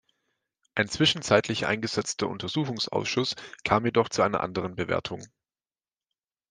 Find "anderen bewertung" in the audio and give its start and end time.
4.41-5.21